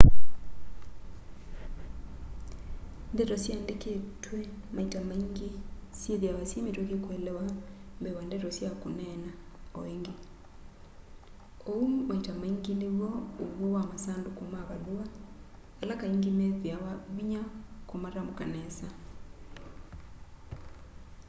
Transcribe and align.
ndeto 3.13 3.35
siandikitwe 3.43 4.39
maita 4.75 4.99
maingi 5.09 5.49
syithiawa 5.99 6.43
syi 6.49 6.57
mituki 6.65 6.95
kuelewa 7.03 7.45
mbee 7.99 8.13
wa 8.17 8.23
ndeto 8.27 8.49
sya 8.57 8.69
kuneena 8.81 9.31
o 9.79 9.79
ingi 9.93 10.15
uu 11.73 11.89
maita 12.07 12.31
maingi 12.41 12.73
niw'o 12.81 13.11
uw'o 13.43 13.67
wa 13.75 13.81
masanduku 13.91 14.43
ma 14.53 14.59
valua 14.69 15.05
ala 15.81 15.93
kaingi 16.01 16.31
methiawa 16.39 16.91
vinya 17.15 17.41
kumatamuka 17.89 18.43
nesa 18.53 18.87